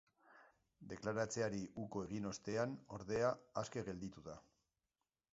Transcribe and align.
Deklaratzeari 0.93 1.59
uko 1.83 2.01
egin 2.05 2.25
ostean, 2.29 2.73
ordea, 2.97 3.29
aske 3.63 3.83
gelditu 3.91 4.25
da. 4.29 4.39